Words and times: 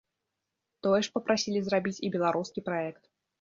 Тое 0.87 1.01
ж 1.07 1.11
папрасілі 1.17 1.61
зрабіць 1.67 1.95
і 2.09 2.11
беларускі 2.17 2.65
праект. 2.71 3.03